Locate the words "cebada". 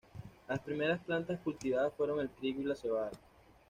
2.73-3.11